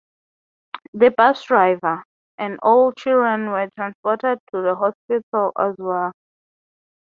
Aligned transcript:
The 0.95 1.09
bus 1.11 1.43
driver 1.43 2.03
and 2.39 2.57
all 2.63 2.91
children 2.91 3.51
were 3.51 3.69
transported 3.75 4.39
to 4.51 4.63
the 4.63 4.73
hospital 4.73 5.51
as 5.55 5.75
well. 5.77 6.11